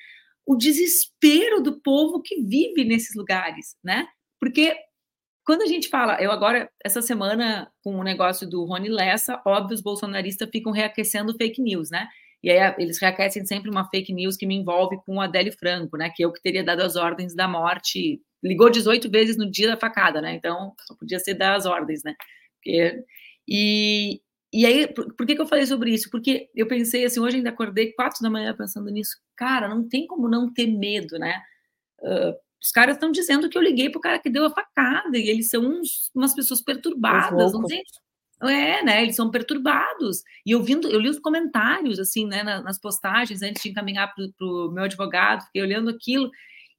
[0.45, 4.07] o desespero do povo que vive nesses lugares, né?
[4.39, 4.75] Porque
[5.45, 9.75] quando a gente fala, eu agora, essa semana, com o negócio do Rony Lessa, óbvio,
[9.75, 12.07] os bolsonaristas ficam reaquecendo fake news, né?
[12.43, 15.97] E aí eles reaquecem sempre uma fake news que me envolve com o Adélio Franco,
[15.97, 16.11] né?
[16.15, 18.21] Que eu que teria dado as ordens da morte.
[18.43, 20.33] Ligou 18 vezes no dia da facada, né?
[20.33, 22.15] Então, só podia ser dar as ordens, né?
[22.55, 23.03] Porque,
[23.47, 24.21] e,
[24.53, 26.09] e aí, por, por, que, que eu falei sobre isso?
[26.09, 29.17] Porque eu pensei assim, hoje ainda acordei quatro da manhã pensando nisso.
[29.35, 31.41] Cara, não tem como não ter medo, né?
[31.99, 35.29] Uh, os caras estão dizendo que eu liguei pro cara que deu a facada, e
[35.29, 37.81] eles são uns, umas pessoas perturbadas, não tem.
[38.43, 39.03] É, né?
[39.03, 40.21] Eles são perturbados.
[40.45, 44.25] E eu, vindo, eu li os comentários, assim, né, nas postagens, antes de encaminhar para
[44.45, 46.29] o meu advogado, fiquei olhando aquilo.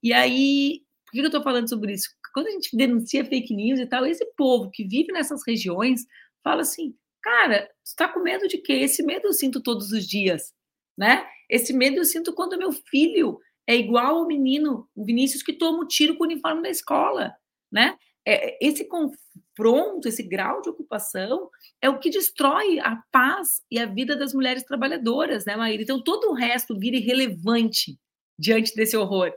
[0.01, 2.09] E aí, por que eu estou falando sobre isso?
[2.33, 6.05] Quando a gente denuncia fake news e tal, esse povo que vive nessas regiões
[6.43, 8.73] fala assim: Cara, você tá com medo de quê?
[8.73, 10.53] Esse medo eu sinto todos os dias,
[10.97, 11.25] né?
[11.49, 15.83] Esse medo eu sinto quando meu filho é igual ao menino, o Vinícius, que toma
[15.83, 17.33] um tiro com o uniforme da escola,
[17.71, 17.97] né?
[18.25, 21.49] É, esse confronto, esse grau de ocupação
[21.81, 25.83] é o que destrói a paz e a vida das mulheres trabalhadoras, né, Maíra?
[25.83, 27.97] Então, todo o resto vira irrelevante
[28.37, 29.33] diante desse horror.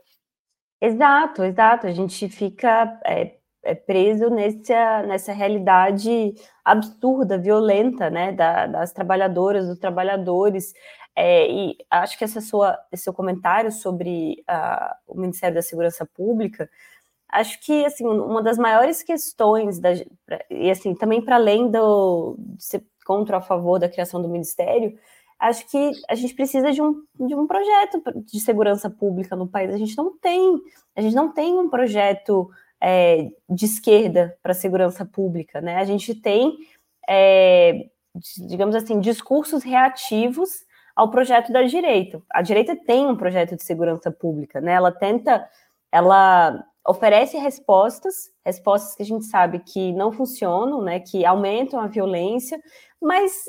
[0.80, 1.86] Exato, exato.
[1.86, 9.66] A gente fica é, é preso nessa, nessa realidade absurda, violenta, né, da, das trabalhadoras,
[9.66, 10.72] dos trabalhadores.
[11.14, 16.06] É, e acho que essa sua, esse seu comentário sobre uh, o Ministério da Segurança
[16.06, 16.68] Pública,
[17.28, 19.90] acho que assim uma das maiores questões da,
[20.50, 24.28] e assim também para além do de ser contra ou a favor da criação do
[24.28, 24.98] Ministério,
[25.38, 29.72] acho que a gente precisa de um, de um projeto de segurança pública no país.
[29.72, 30.60] A gente não tem,
[30.94, 32.50] a gente não tem um projeto
[32.82, 35.76] é, de esquerda para a segurança pública, né?
[35.76, 36.56] A gente tem,
[37.08, 37.88] é,
[38.48, 42.22] digamos assim, discursos reativos ao projeto da direita.
[42.30, 44.72] A direita tem um projeto de segurança pública, né?
[44.72, 45.48] Ela tenta,
[45.92, 51.00] ela oferece respostas, respostas que a gente sabe que não funcionam, né?
[51.00, 52.58] Que aumentam a violência,
[53.00, 53.44] mas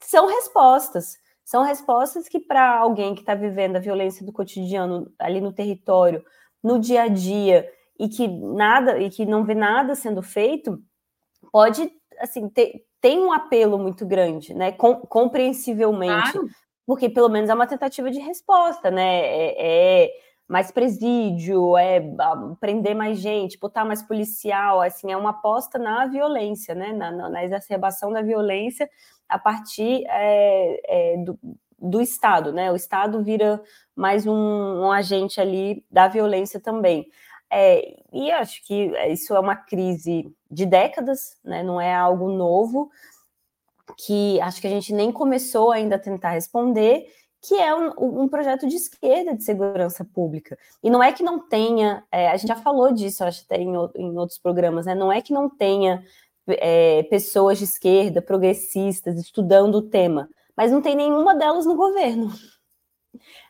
[0.00, 1.16] são respostas.
[1.44, 6.24] São respostas que, para alguém que está vivendo a violência do cotidiano ali no território,
[6.62, 7.70] no dia a dia,
[8.04, 10.78] e que nada, e que não vê nada sendo feito,
[11.50, 11.90] pode
[12.20, 14.72] assim ter, tem um apelo muito grande, né?
[14.72, 16.32] Com, compreensivelmente.
[16.32, 16.48] Claro.
[16.86, 19.20] Porque pelo menos é uma tentativa de resposta, né?
[19.20, 20.10] É, é
[20.46, 22.02] mais presídio, é
[22.60, 26.92] prender mais gente, botar mais policial, assim, é uma aposta na violência, né?
[26.92, 28.88] Na, na, na exacerbação da violência
[29.26, 31.38] a partir é, é, do,
[31.78, 32.70] do Estado, né?
[32.70, 33.62] O Estado vira
[33.96, 37.08] mais um, um agente ali da violência também.
[37.56, 41.62] É, e acho que isso é uma crise de décadas, né?
[41.62, 42.90] não é algo novo,
[43.96, 47.06] que acho que a gente nem começou ainda a tentar responder,
[47.40, 50.58] que é um, um projeto de esquerda de segurança pública.
[50.82, 53.72] E não é que não tenha, é, a gente já falou disso, acho até em,
[53.94, 54.94] em outros programas, né?
[54.94, 56.02] não é que não tenha
[56.48, 62.32] é, pessoas de esquerda, progressistas, estudando o tema, mas não tem nenhuma delas no governo.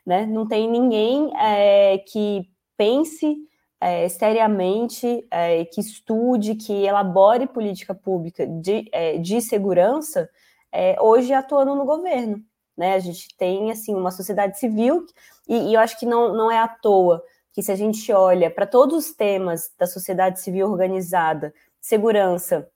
[0.05, 0.27] Né?
[0.27, 3.39] Não tem ninguém é, que pense
[3.81, 10.29] é, seriamente, é, que estude, que elabore política pública de, é, de segurança,
[10.73, 12.43] é, hoje atuando no governo.
[12.77, 12.95] Né?
[12.95, 15.07] A gente tem assim uma sociedade civil,
[15.49, 18.51] e, e eu acho que não, não é à toa que se a gente olha
[18.51, 22.69] para todos os temas da sociedade civil organizada, segurança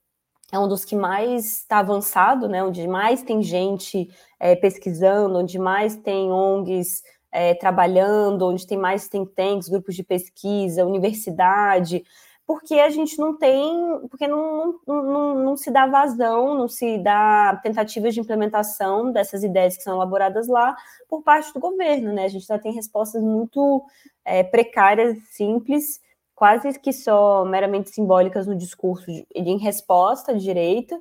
[0.53, 2.63] é um dos que mais está avançado, né?
[2.63, 4.09] onde mais tem gente
[4.41, 10.03] é, pesquisando, onde mais tem ONGs é, trabalhando, onde tem mais think tanks, grupos de
[10.03, 12.05] pesquisa, universidade,
[12.49, 16.97] porque a gente não tem, porque não, não, não, não, se dá vazão, não se
[16.97, 20.75] dá tentativas de implementação dessas ideias que são elaboradas lá
[21.11, 22.25] por parte do governo, né?
[22.25, 23.85] A gente já tem respostas muito
[24.25, 26.01] é, precárias, simples,
[26.35, 30.99] quase que só meramente simbólicas no discurso de, em resposta à direita,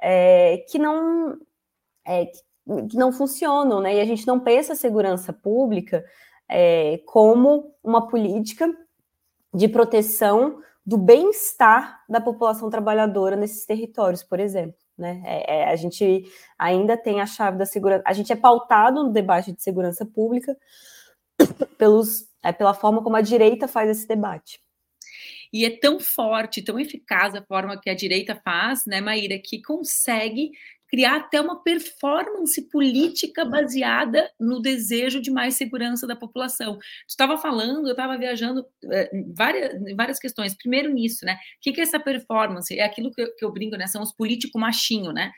[0.00, 1.38] é, que não
[2.06, 2.30] é,
[2.66, 3.96] não funcionam, né?
[3.96, 6.04] E a gente não pensa a segurança pública
[6.48, 8.68] é, como uma política
[9.54, 14.78] de proteção do bem-estar da população trabalhadora nesses territórios, por exemplo.
[14.96, 15.22] Né?
[15.24, 16.24] É, é, a gente
[16.58, 18.02] ainda tem a chave da segurança.
[18.06, 20.56] A gente é pautado no debate de segurança pública
[21.76, 24.60] pelos, é, pela forma como a direita faz esse debate.
[25.52, 29.62] E é tão forte, tão eficaz a forma que a direita faz, né, Maíra, que
[29.62, 30.52] consegue
[30.88, 36.78] criar até uma performance política baseada no desejo de mais segurança da população.
[36.78, 40.56] Tu estava falando, eu estava viajando é, várias, várias questões.
[40.56, 41.34] Primeiro nisso, né?
[41.34, 42.76] O que, que é essa performance?
[42.78, 43.86] É aquilo que eu, que eu brinco, né?
[43.86, 45.32] São os políticos machinho, né?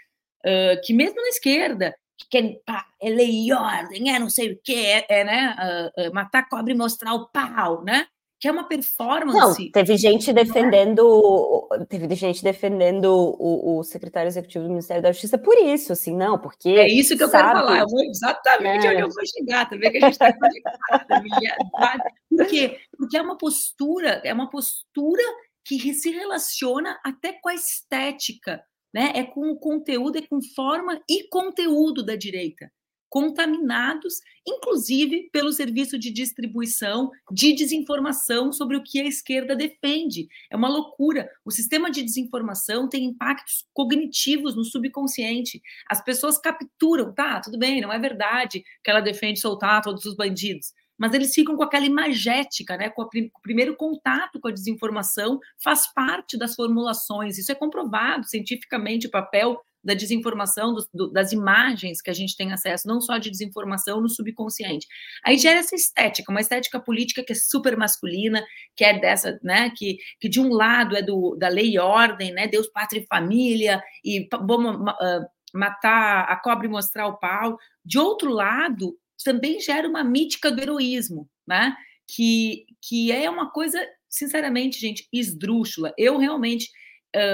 [0.45, 4.53] Uh, que mesmo na esquerda, que querem pá, é lei e ordem, é não sei
[4.53, 5.57] o que, é, é né?
[5.97, 8.07] Uh, uh, matar cobre e mostrar o pau, né?
[8.41, 9.65] Que é uma performance.
[9.65, 15.37] Não, teve gente defendendo, teve gente defendendo o, o, secretário executivo do Ministério da Justiça
[15.37, 16.69] por isso, assim, não, porque.
[16.69, 18.91] É isso que eu sabe, quero falar, eu vou exatamente é.
[18.91, 22.03] onde eu vou chegar, também que a gente está conectado.
[22.31, 22.79] Por quê?
[22.97, 25.23] Porque é uma postura, é uma postura
[25.65, 28.63] que se relaciona até com a estética,
[28.95, 29.13] né?
[29.17, 32.71] É com o conteúdo, é com forma e conteúdo da direita
[33.09, 40.29] contaminados, inclusive pelo serviço de distribuição de desinformação sobre o que a esquerda defende.
[40.51, 41.29] É uma loucura.
[41.45, 45.61] O sistema de desinformação tem impactos cognitivos no subconsciente.
[45.89, 50.15] As pessoas capturam, tá, tudo bem, não é verdade que ela defende soltar todos os
[50.15, 50.73] bandidos.
[50.99, 52.91] Mas eles ficam com aquela imagética, né?
[52.91, 57.39] Com, o primeiro contato com a desinformação faz parte das formulações.
[57.39, 62.37] Isso é comprovado cientificamente o papel da desinformação, do, do, das imagens que a gente
[62.37, 64.87] tem acesso, não só de desinformação no subconsciente.
[65.25, 68.45] Aí gera essa estética, uma estética política que é super masculina,
[68.77, 72.33] que é dessa, né, que, que de um lado é do, da lei e ordem,
[72.33, 77.57] né, Deus, pátria e família, e vamos uh, matar a cobra e mostrar o pau.
[77.83, 81.75] De outro lado, também gera uma mítica do heroísmo, né,
[82.07, 85.95] que, que é uma coisa, sinceramente, gente, esdrúxula.
[85.97, 86.69] Eu realmente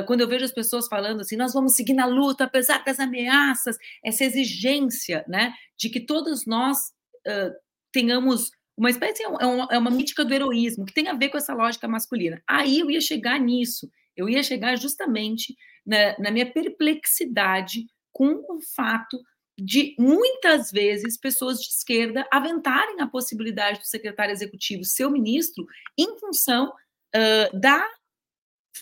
[0.07, 3.77] quando eu vejo as pessoas falando assim, nós vamos seguir na luta, apesar das ameaças,
[4.05, 6.79] essa exigência, né, de que todos nós
[7.27, 7.53] uh,
[7.93, 11.29] tenhamos uma espécie, é, é uma, é uma mítica do heroísmo, que tem a ver
[11.29, 12.43] com essa lógica masculina.
[12.49, 15.55] Aí eu ia chegar nisso, eu ia chegar justamente
[15.87, 19.21] na, na minha perplexidade com o fato
[19.57, 25.65] de muitas vezes pessoas de esquerda aventarem a possibilidade do secretário executivo ser o ministro
[25.97, 27.87] em função uh, da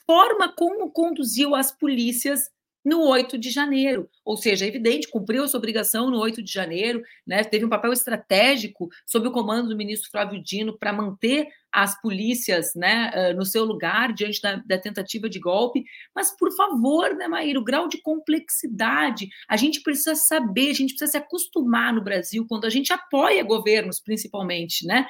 [0.06, 2.50] forma como conduziu as polícias
[2.84, 4.08] no 8 de janeiro.
[4.24, 7.44] Ou seja, é evidente, cumpriu a sua obrigação no 8 de janeiro, né?
[7.44, 12.74] teve um papel estratégico sob o comando do ministro Flávio Dino para manter as polícias
[12.74, 15.84] né, no seu lugar diante da, da, tentativa de golpe.
[16.14, 20.90] Mas, por favor, né, Maíra, o grau de complexidade, a gente precisa saber, a gente
[20.90, 25.06] precisa se acostumar no Brasil, quando a gente apoia governos, principalmente, né?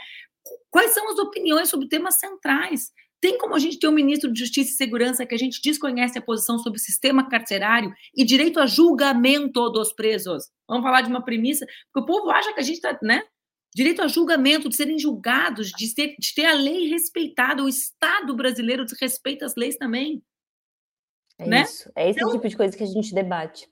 [0.70, 2.92] Quais são as opiniões sobre temas centrais?
[3.22, 6.18] Tem como a gente ter um ministro de Justiça e Segurança que a gente desconhece
[6.18, 10.50] a posição sobre o sistema carcerário e direito a julgamento dos presos?
[10.66, 13.22] Vamos falar de uma premissa, porque o povo acha que a gente está, né?
[13.72, 18.34] Direito a julgamento, de serem julgados, de ter, de ter a lei respeitada, o Estado
[18.34, 20.20] brasileiro respeita as leis também.
[21.38, 21.62] É né?
[21.62, 21.92] isso.
[21.94, 23.70] É esse então, tipo de coisa que a gente debate.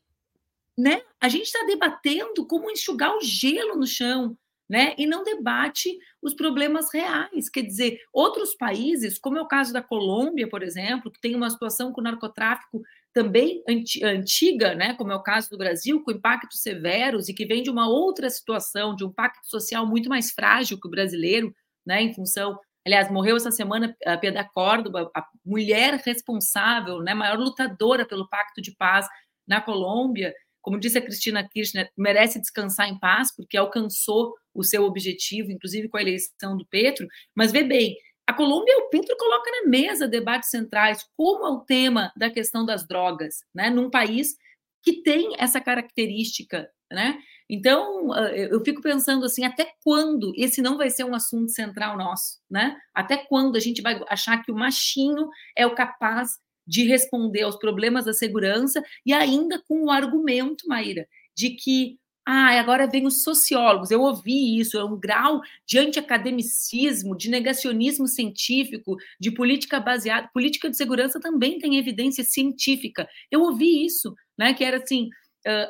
[0.78, 1.02] Né?
[1.20, 4.38] A gente está debatendo como enxugar o gelo no chão,
[4.70, 4.94] né?
[4.96, 7.50] E não debate os problemas reais.
[7.50, 11.50] Quer dizer, outros países, como é o caso da Colômbia, por exemplo, que tem uma
[11.50, 12.80] situação com o narcotráfico
[13.12, 13.64] também
[14.04, 17.68] antiga, né, como é o caso do Brasil, com impactos severos e que vem de
[17.68, 21.52] uma outra situação, de um pacto social muito mais frágil que o brasileiro,
[21.84, 22.56] né, em função.
[22.86, 28.62] Aliás, morreu essa semana a Pedra Córdoba, a mulher responsável, né, maior lutadora pelo Pacto
[28.62, 29.08] de Paz
[29.48, 34.84] na Colômbia, como disse a Cristina Kirchner, merece descansar em paz, porque alcançou o seu
[34.84, 37.06] objetivo, inclusive com a eleição do Petro.
[37.34, 37.96] Mas vê bem,
[38.26, 42.64] a Colômbia, o Petro coloca na mesa debates centrais, como é o tema da questão
[42.64, 43.70] das drogas, né?
[43.70, 44.36] num país
[44.82, 46.70] que tem essa característica.
[46.92, 47.18] Né?
[47.48, 51.96] Então, ah, eu fico pensando assim, até quando esse não vai ser um assunto central
[51.96, 52.38] nosso?
[52.48, 52.76] Né?
[52.94, 57.56] Até quando a gente vai achar que o machinho é o capaz de responder aos
[57.56, 63.22] problemas da segurança e ainda com o argumento, Maíra, de que ah, agora vem os
[63.22, 63.90] sociólogos.
[63.90, 70.28] Eu ouvi isso, é um grau de antiacademicismo, de negacionismo científico, de política baseada.
[70.32, 73.08] Política de segurança também tem evidência científica.
[73.30, 74.54] Eu ouvi isso, né?
[74.54, 75.08] Que era assim: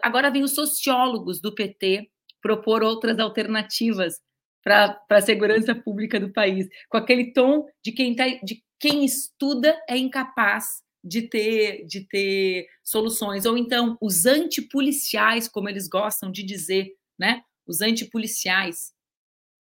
[0.02, 2.10] agora vem os sociólogos do PT
[2.42, 4.20] propor outras alternativas
[4.62, 9.78] para a segurança pública do país, com aquele tom de quem, tá, de quem estuda
[9.88, 13.44] é incapaz de ter, de ter soluções.
[13.46, 17.42] Ou então, os antipoliciais, como eles gostam de dizer, né?
[17.66, 18.92] Os antipoliciais.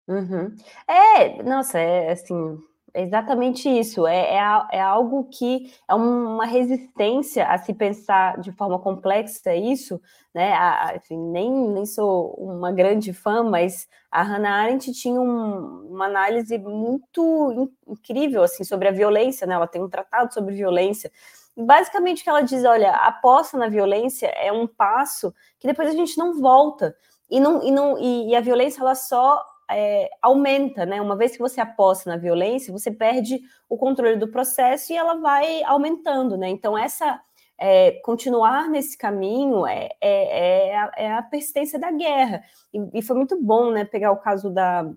[0.07, 0.55] Uhum.
[0.87, 2.57] É, nossa, é assim,
[2.93, 4.07] é exatamente isso.
[4.07, 10.01] É, é, é, algo que é uma resistência a se pensar de forma complexa isso,
[10.33, 10.53] né?
[10.53, 16.05] A, assim, nem, nem sou uma grande fã, mas a Hannah Arendt tinha um, uma
[16.05, 19.55] análise muito in, incrível assim sobre a violência, né?
[19.55, 21.11] Ela tem um tratado sobre violência.
[21.55, 25.67] E basicamente o que ela diz, olha, a aposta na violência é um passo que
[25.67, 26.95] depois a gente não volta.
[27.29, 31.01] E, não, e, não, e, e a violência ela só é, aumenta, né?
[31.01, 35.15] Uma vez que você aposta na violência, você perde o controle do processo e ela
[35.15, 36.49] vai aumentando, né?
[36.49, 37.21] Então, essa
[37.59, 42.43] é, continuar nesse caminho é, é, é, a, é a persistência da guerra.
[42.73, 44.89] E, e, foi muito bom, né, pegar o caso da,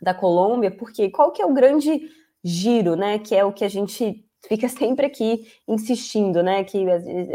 [0.00, 2.08] da Colômbia, porque qual que é o grande
[2.42, 3.18] giro, né?
[3.18, 6.62] Que é o que a gente fica sempre aqui insistindo, né?
[6.64, 6.86] Que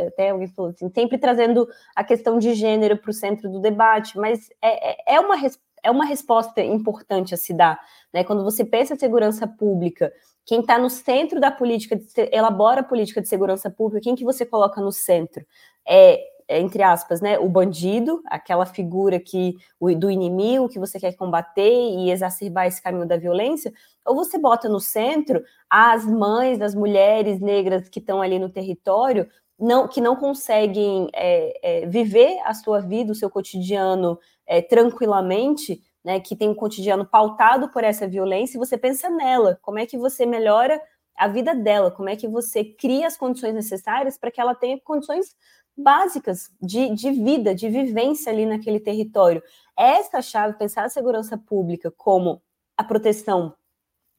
[0.08, 4.18] até alguém falou assim, sempre trazendo a questão de gênero para o centro do debate,
[4.18, 7.80] mas é, é, é uma resposta é uma resposta importante a se dar.
[8.14, 8.24] Né?
[8.24, 10.12] Quando você pensa em segurança pública,
[10.46, 12.00] quem está no centro da política,
[12.32, 15.46] elabora a política de segurança pública, quem que você coloca no centro?
[15.88, 16.20] É,
[16.52, 19.56] é, entre aspas, né, o bandido, aquela figura que
[19.98, 23.72] do inimigo que você quer combater e exacerbar esse caminho da violência,
[24.06, 29.30] ou você bota no centro as mães, as mulheres negras que estão ali no território,
[29.58, 34.20] não, que não conseguem é, é, viver a sua vida, o seu cotidiano
[34.52, 39.58] é, tranquilamente, né, que tem um cotidiano pautado por essa violência, e você pensa nela,
[39.62, 40.82] como é que você melhora
[41.16, 44.78] a vida dela, como é que você cria as condições necessárias para que ela tenha
[44.82, 45.34] condições
[45.78, 49.42] básicas de, de vida, de vivência ali naquele território.
[49.78, 52.42] Essa chave, pensar a segurança pública como
[52.76, 53.56] a proteção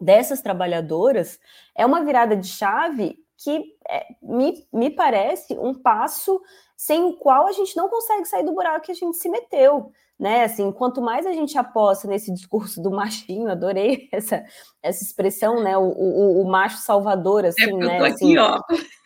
[0.01, 1.39] dessas trabalhadoras,
[1.75, 6.41] é uma virada de chave que é, me, me parece um passo
[6.75, 9.93] sem o qual a gente não consegue sair do buraco que a gente se meteu
[10.19, 10.45] né?
[10.45, 14.45] Assim, quanto mais a gente aposta nesse discurso do machinho, adorei essa,
[14.83, 15.77] essa expressão, né?
[15.77, 17.97] O, o, o macho salvador, assim, é, né?
[17.97, 18.61] Eu tô assim, aqui, ó.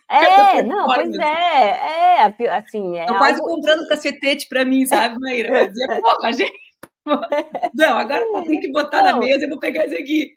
[0.09, 3.07] É, não, pois é, é, assim, é.
[3.07, 3.55] Tô quase algo...
[3.55, 5.62] comprando cacetete para mim, sabe, Maíra?
[5.62, 6.66] Eu dizia, gente.
[7.74, 9.12] Não, agora eu tenho que botar não.
[9.12, 10.37] na mesa, eu vou pegar isso aqui.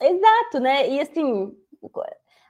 [0.00, 0.88] Exato, né?
[0.88, 1.52] E assim,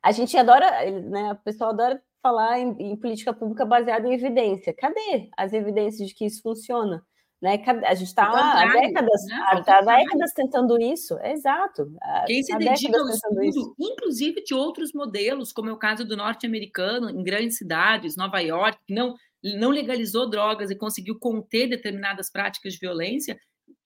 [0.00, 1.30] a gente adora, né?
[1.30, 4.72] A pessoa adora falar em, em política pública baseada em evidência.
[4.72, 7.04] Cadê as evidências de que isso funciona?
[7.40, 7.62] Né?
[7.86, 9.36] A gente está há décadas, né?
[9.66, 11.90] há décadas tentando isso, exato.
[12.26, 13.74] Quem se dedica ao estudo, isso.
[13.78, 18.78] inclusive de outros modelos, como é o caso do norte-americano, em grandes cidades, Nova York,
[18.86, 23.40] que não, não legalizou drogas e conseguiu conter determinadas práticas de violência,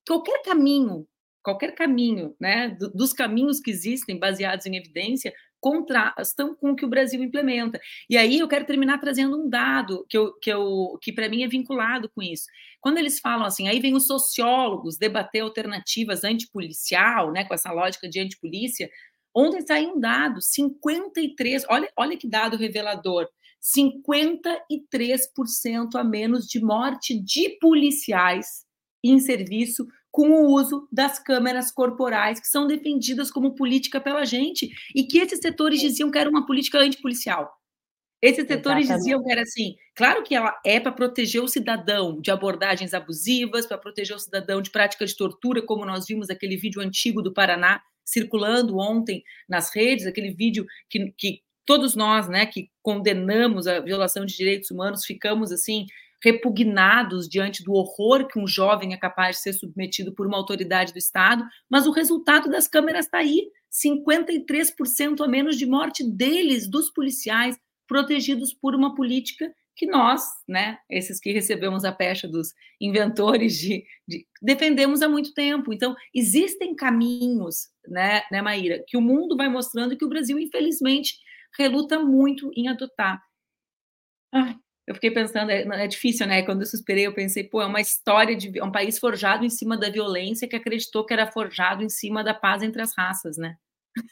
[0.05, 1.07] qualquer caminho,
[1.41, 5.33] qualquer caminho, né, dos caminhos que existem baseados em evidência,
[5.65, 7.81] contrastam com o que o Brasil implementa.
[8.11, 11.43] E aí eu quero terminar trazendo um dado que, eu, que, eu, que para mim
[11.43, 12.45] é vinculado com isso.
[12.83, 18.07] Quando eles falam assim, aí vem os sociólogos debater alternativas antipolicial, né, com essa lógica
[18.07, 18.91] de antipolícia,
[19.35, 23.27] ontem saiu um dado, 53, olha, olha que dado revelador,
[23.63, 28.67] 53% a menos de morte de policiais
[29.03, 34.71] em serviço com o uso das câmeras corporais, que são defendidas como política pela gente,
[34.95, 37.53] e que esses setores diziam que era uma política antipolicial.
[38.23, 39.03] Esses setores Exatamente.
[39.03, 43.67] diziam que era assim, claro que ela é para proteger o cidadão de abordagens abusivas,
[43.67, 47.35] para proteger o cidadão de prática de tortura, como nós vimos aquele vídeo antigo do
[47.35, 53.81] Paraná circulando ontem nas redes, aquele vídeo que, que todos nós, né, que condenamos a
[53.81, 55.87] violação de direitos humanos, ficamos assim
[56.25, 60.93] repugnados diante do horror que um jovem é capaz de ser submetido por uma autoridade
[60.93, 66.67] do Estado, mas o resultado das câmeras está aí: 53% a menos de morte deles,
[66.67, 72.55] dos policiais, protegidos por uma política que nós, né, esses que recebemos a pecha dos
[72.81, 75.73] inventores de, de, defendemos há muito tempo.
[75.73, 80.39] Então, existem caminhos, né, né, Maíra, que o mundo vai mostrando e que o Brasil,
[80.39, 81.19] infelizmente,
[81.59, 83.21] reluta muito em adotar.
[84.33, 84.57] Ai,
[84.87, 86.43] eu fiquei pensando, é, é, difícil, né?
[86.43, 89.51] Quando eu suspirei, eu pensei, pô, é uma história de é um país forjado em
[89.51, 93.39] cima da violência que acreditou que era forjado em cima da paz entre as raças,
[93.39, 93.57] né?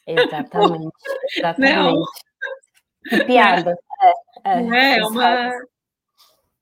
[0.06, 0.90] Exatamente,
[1.36, 1.76] exatamente.
[1.76, 2.02] Não.
[3.08, 3.76] Que piada.
[4.44, 5.50] É, é, é uma...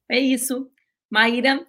[0.08, 0.68] É isso.
[1.08, 1.64] Maíra.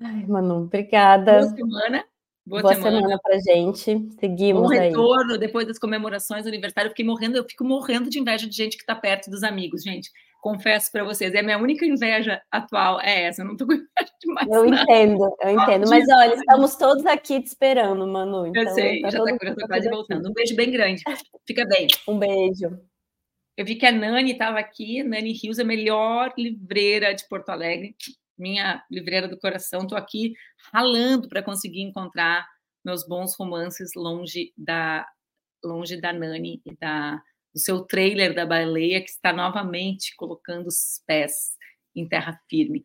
[0.00, 1.40] Ai, Manu, obrigada.
[1.40, 2.04] Boa semana.
[2.46, 2.96] Boa, Boa semana.
[2.96, 4.12] semana pra gente.
[4.20, 5.38] Seguimos Bom retorno aí.
[5.38, 6.88] depois das comemorações aniversário.
[6.88, 9.82] Eu fiquei morrendo, eu fico morrendo de inveja de gente que está perto dos amigos,
[9.82, 10.10] gente
[10.42, 13.72] confesso para vocês, é a minha única inveja atual é essa, eu não tô com
[13.72, 14.82] inveja de mais Eu nada.
[14.82, 18.48] entendo, eu entendo, mas olha, estamos todos aqui te esperando, Manu.
[18.48, 20.28] Então, eu sei, tá já está quase voltando.
[20.28, 21.02] Um beijo bem grande,
[21.46, 21.86] fica bem.
[22.08, 22.76] Um beijo.
[23.56, 27.94] Eu vi que a Nani estava aqui, Nani Rios, a melhor livreira de Porto Alegre,
[28.36, 30.34] minha livreira do coração, estou aqui
[30.72, 32.44] ralando para conseguir encontrar
[32.84, 35.06] meus bons romances longe da
[35.64, 37.22] longe da Nani e da
[37.52, 41.52] do seu trailer da baleia, que está novamente colocando os pés
[41.94, 42.84] em terra firme.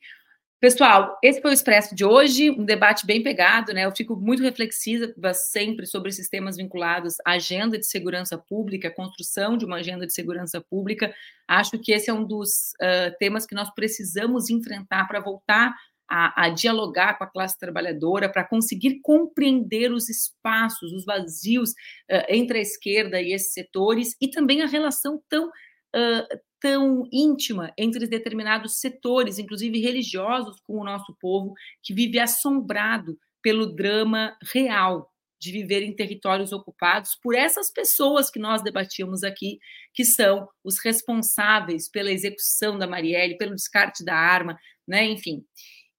[0.59, 3.86] Pessoal, esse foi o Expresso de hoje, um debate bem pegado, né?
[3.86, 9.55] Eu fico muito reflexiva sempre sobre esses temas vinculados à agenda de segurança pública, construção
[9.55, 11.13] de uma agenda de segurança pública.
[11.47, 15.76] Acho que esse é um dos uh, temas que nós precisamos enfrentar para voltar
[16.10, 22.26] a, a dialogar com a classe trabalhadora, para conseguir compreender os espaços, os vazios uh,
[22.30, 28.08] entre a esquerda e esses setores, e também a relação tão, uh, tão íntima entre
[28.08, 31.53] determinados setores, inclusive religiosos, com o nosso povo,
[31.84, 38.39] que vive assombrado pelo drama real de viver em territórios ocupados por essas pessoas que
[38.39, 39.60] nós debatíamos aqui,
[39.93, 45.05] que são os responsáveis pela execução da Marielle, pelo descarte da arma, né?
[45.05, 45.43] Enfim.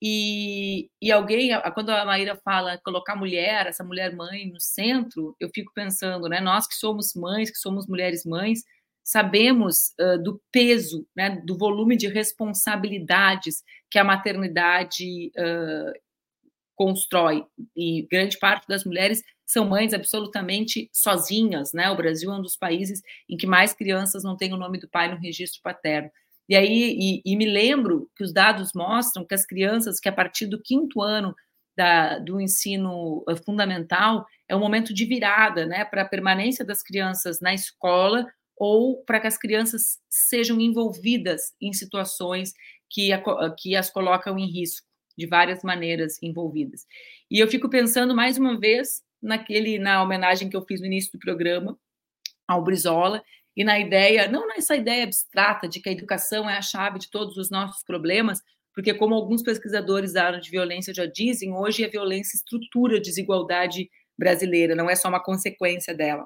[0.01, 5.51] E, e alguém, quando a Maíra fala colocar mulher, essa mulher mãe no centro, eu
[5.53, 6.41] fico pensando, né?
[6.41, 8.63] Nós que somos mães, que somos mulheres mães,
[9.03, 15.93] sabemos uh, do peso, né, do volume de responsabilidades que a maternidade uh,
[16.77, 17.45] constrói.
[17.75, 21.91] E grande parte das mulheres são mães absolutamente sozinhas, né?
[21.91, 24.87] O Brasil é um dos países em que mais crianças não têm o nome do
[24.87, 26.11] pai no registro paterno.
[26.49, 30.13] E aí, e, e, me lembro que os dados mostram que as crianças que a
[30.13, 31.35] partir do quinto ano
[31.77, 36.83] da, do ensino eh, fundamental é um momento de virada, né, para a permanência das
[36.83, 38.27] crianças na escola
[38.57, 42.53] ou para que as crianças sejam envolvidas em situações
[42.91, 43.23] que, a,
[43.57, 44.87] que as colocam em risco
[45.17, 46.87] de várias maneiras envolvidas.
[47.31, 51.13] E eu fico pensando mais uma vez naquele na homenagem que eu fiz no início
[51.13, 51.79] do programa
[52.47, 53.23] ao Brizola,
[53.59, 57.11] e na ideia, não nessa ideia abstrata de que a educação é a chave de
[57.11, 58.41] todos os nossos problemas,
[58.73, 63.03] porque, como alguns pesquisadores da área de violência já dizem, hoje a violência estrutura a
[63.03, 66.25] desigualdade brasileira, não é só uma consequência dela.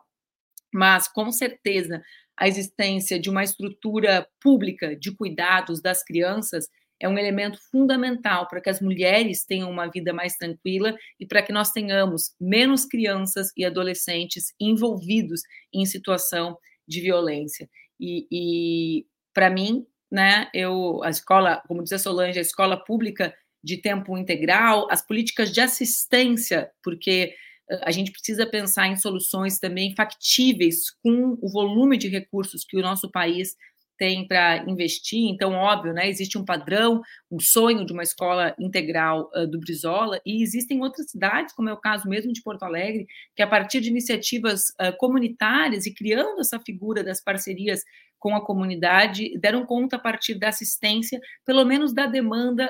[0.71, 2.03] Mas, com certeza,
[2.39, 6.69] a existência de uma estrutura pública de cuidados das crianças
[7.01, 11.41] é um elemento fundamental para que as mulheres tenham uma vida mais tranquila e para
[11.41, 15.41] que nós tenhamos menos crianças e adolescentes envolvidos
[15.73, 17.69] em situação de violência.
[17.99, 23.35] E, e para mim, né, eu, a escola, como diz a Solange, a escola pública
[23.63, 27.35] de tempo integral, as políticas de assistência, porque
[27.83, 32.83] a gente precisa pensar em soluções também factíveis com o volume de recursos que o
[32.83, 33.57] nosso país
[34.03, 35.31] tem para investir.
[35.31, 37.01] Então, óbvio, né, existe um padrão,
[37.31, 41.73] um sonho de uma escola integral uh, do Brizola, e existem outras cidades, como é
[41.73, 46.41] o caso mesmo de Porto Alegre, que a partir de iniciativas uh, comunitárias e criando
[46.41, 47.83] essa figura das parcerias
[48.19, 52.69] com a comunidade, deram conta a partir da assistência, pelo menos da demanda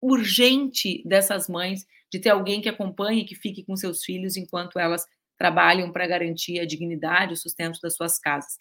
[0.00, 5.04] urgente dessas mães de ter alguém que acompanhe, que fique com seus filhos enquanto elas
[5.36, 8.56] trabalham para garantir a dignidade, o sustento das suas casas.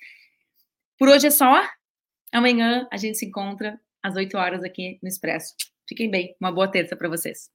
[1.00, 1.66] Por hoje é só.
[2.32, 5.56] Amanhã a gente se encontra às 8 horas aqui no Expresso.
[5.88, 6.36] Fiquem bem.
[6.42, 7.50] Uma boa terça para vocês.